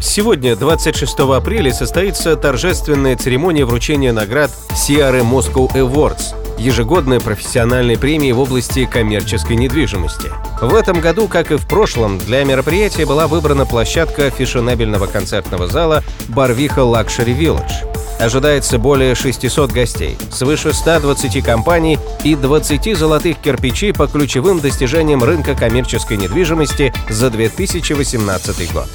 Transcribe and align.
Сегодня, 0.00 0.56
26 0.56 1.18
апреля, 1.20 1.72
состоится 1.72 2.36
торжественная 2.36 3.16
церемония 3.16 3.64
вручения 3.64 4.12
наград 4.12 4.50
Sierra 4.70 5.22
Moscow 5.22 5.72
Awards– 5.72 6.34
ежегодной 6.58 7.20
профессиональной 7.20 7.98
премии 7.98 8.32
в 8.32 8.40
области 8.40 8.86
коммерческой 8.86 9.56
недвижимости. 9.56 10.30
В 10.60 10.74
этом 10.74 11.00
году, 11.00 11.28
как 11.28 11.50
и 11.50 11.56
в 11.56 11.66
прошлом, 11.66 12.18
для 12.18 12.44
мероприятия 12.44 13.06
была 13.06 13.26
выбрана 13.26 13.66
площадка 13.66 14.30
фешенебельного 14.30 15.06
концертного 15.06 15.66
зала 15.66 16.02
«Барвиха 16.28 16.82
Luxury 16.82 17.34
Village». 17.34 17.96
Ожидается 18.18 18.78
более 18.78 19.14
600 19.14 19.70
гостей, 19.72 20.16
свыше 20.30 20.72
120 20.72 21.44
компаний 21.44 21.98
и 22.24 22.34
20 22.34 22.96
золотых 22.96 23.38
кирпичей 23.38 23.92
по 23.92 24.06
ключевым 24.06 24.60
достижениям 24.60 25.22
рынка 25.22 25.54
коммерческой 25.54 26.16
недвижимости 26.16 26.94
за 27.10 27.28
2018 27.28 28.72
год. 28.72 28.88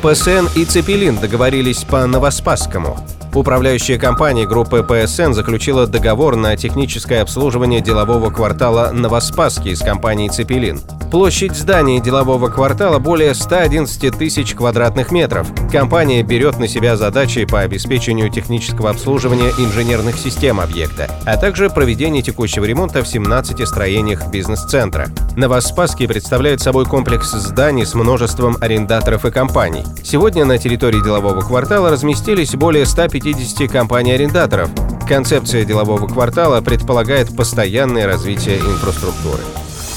ПСН 0.00 0.46
и 0.56 0.64
Zeppelin 0.64 1.18
договорились 1.18 1.84
по 1.84 2.06
Новоспасскому. 2.06 2.98
Управляющая 3.34 3.98
компания 3.98 4.46
группы 4.46 4.82
ПСН 4.82 5.32
заключила 5.32 5.86
договор 5.86 6.36
на 6.36 6.56
техническое 6.56 7.20
обслуживание 7.20 7.82
делового 7.82 8.30
квартала 8.30 8.92
Новоспасский 8.92 9.76
с 9.76 9.80
компанией 9.80 10.30
«Zeppelin». 10.30 10.80
Площадь 11.10 11.56
здания 11.56 12.00
делового 12.00 12.48
квартала 12.48 13.00
более 13.00 13.34
111 13.34 14.16
тысяч 14.16 14.54
квадратных 14.54 15.10
метров. 15.10 15.48
Компания 15.72 16.22
берет 16.22 16.60
на 16.60 16.68
себя 16.68 16.96
задачи 16.96 17.44
по 17.46 17.60
обеспечению 17.62 18.30
технического 18.30 18.90
обслуживания 18.90 19.50
инженерных 19.58 20.16
систем 20.16 20.60
объекта, 20.60 21.10
а 21.26 21.36
также 21.36 21.68
проведение 21.68 22.22
текущего 22.22 22.64
ремонта 22.64 23.02
в 23.02 23.08
17 23.08 23.66
строениях 23.66 24.30
бизнес-центра. 24.30 25.08
Новоспасский 25.36 26.06
представляет 26.06 26.60
собой 26.60 26.84
комплекс 26.84 27.32
зданий 27.32 27.84
с 27.84 27.94
множеством 27.94 28.56
арендаторов 28.60 29.24
и 29.24 29.32
компаний. 29.32 29.82
Сегодня 30.04 30.44
на 30.44 30.58
территории 30.58 31.02
делового 31.02 31.40
квартала 31.40 31.90
разместились 31.90 32.54
более 32.54 32.86
150 32.86 33.68
компаний-арендаторов. 33.68 34.70
Концепция 35.08 35.64
делового 35.64 36.06
квартала 36.06 36.60
предполагает 36.60 37.34
постоянное 37.36 38.06
развитие 38.06 38.58
инфраструктуры. 38.58 39.42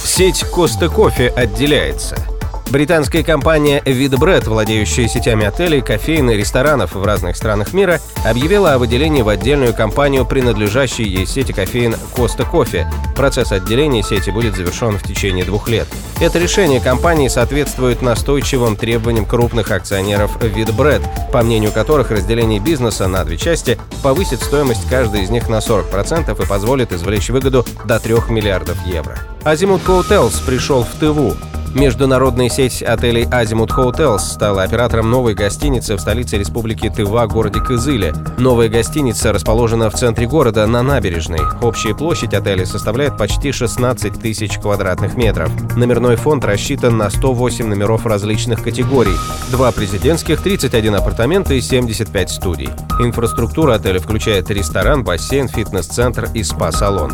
Сеть 0.04 0.44
Коста 0.44 0.90
Кофе 0.90 1.30
отделяется. 1.30 2.33
Британская 2.74 3.24
компания 3.24 3.84
Vidbread, 3.86 4.50
владеющая 4.50 5.08
сетями 5.08 5.46
отелей, 5.46 5.82
кофеин 5.82 6.32
и 6.32 6.36
ресторанов 6.36 6.96
в 6.96 7.06
разных 7.06 7.38
странах 7.38 7.72
мира, 7.72 8.02
объявила 8.26 8.74
о 8.74 8.80
выделении 8.80 9.22
в 9.22 9.30
отдельную 9.30 9.76
компанию, 9.76 10.26
принадлежащей 10.26 11.04
ей 11.04 11.28
сети 11.28 11.52
кофеин 11.52 11.96
Коста 12.16 12.46
Кофе. 12.46 12.92
Процесс 13.16 13.52
отделения 13.52 14.02
сети 14.02 14.32
будет 14.32 14.56
завершен 14.56 14.98
в 14.98 15.04
течение 15.04 15.46
двух 15.46 15.70
лет. 15.70 15.88
Это 16.20 16.40
решение 16.40 16.80
компании 16.80 17.28
соответствует 17.28 18.02
настойчивым 18.02 18.76
требованиям 18.76 19.28
крупных 19.28 19.70
акционеров 19.70 20.38
Vidbread, 20.38 21.32
по 21.32 21.44
мнению 21.44 21.72
которых 21.72 22.10
разделение 22.10 22.60
бизнеса 22.60 23.08
на 23.08 23.24
две 23.24 23.38
части 23.38 23.78
повысит 24.02 24.42
стоимость 24.42 24.90
каждой 24.90 25.22
из 25.22 25.30
них 25.30 25.48
на 25.48 25.60
40% 25.60 26.44
и 26.44 26.48
позволит 26.48 26.92
извлечь 26.92 27.30
выгоду 27.30 27.68
до 27.86 28.00
3 28.00 28.16
миллиардов 28.30 28.84
евро. 28.88 29.20
Азимут 29.44 29.84
Hotels 29.84 30.44
пришел 30.44 30.84
в 30.84 31.00
ТВУ. 31.00 31.38
Международная 31.76 32.50
сеть 32.50 32.84
отелей 32.84 33.24
Azimut 33.24 33.70
Hotels 33.70 34.20
стала 34.20 34.62
оператором 34.62 35.09
новой 35.09 35.34
гостиницы 35.34 35.96
в 35.96 36.00
столице 36.00 36.38
республики 36.38 36.88
Тыва, 36.90 37.25
городе 37.25 37.62
Кызыле. 37.62 38.14
Новая 38.38 38.70
гостиница 38.70 39.34
расположена 39.34 39.90
в 39.90 39.96
центре 39.96 40.28
города, 40.28 40.68
на 40.68 40.84
набережной. 40.84 41.42
Общая 41.64 41.96
площадь 41.96 42.36
отеля 42.36 42.68
составляет 42.68 43.18
почти 43.18 43.52
16 43.52 44.22
тысяч 44.22 44.59
квадратных 44.59 45.16
метров. 45.16 45.50
Номерной 45.75 46.16
фонд 46.16 46.46
рассчитан 46.46 46.97
на 46.97 47.09
108 47.09 47.66
номеров 47.66 48.06
различных 48.06 48.62
категорий. 48.62 49.18
Два 49.50 49.72
президентских, 49.72 50.42
31 50.42 50.96
апартамента 50.96 51.56
и 51.56 51.62
75 51.62 52.30
студий. 52.30 52.70
Инфраструктура 53.00 53.76
отеля 53.76 54.00
включает 54.00 54.52
ресторан, 54.52 55.03
бассейн, 55.03 55.47
фитнес-центр 55.47 56.30
и 56.36 56.44
спа-салон. 56.44 57.14